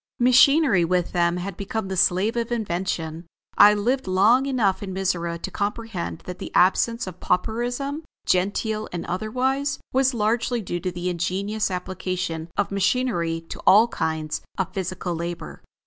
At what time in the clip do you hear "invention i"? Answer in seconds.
2.51-3.75